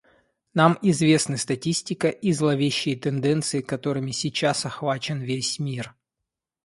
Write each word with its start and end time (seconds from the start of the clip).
Нам 0.55 0.79
известны 0.81 1.37
статистика 1.37 2.09
и 2.09 2.31
зловещие 2.33 2.95
тенденции, 2.95 3.61
которыми 3.61 4.09
сейчас 4.09 4.65
охвачен 4.65 5.21
весь 5.21 5.59
мир. 5.59 5.93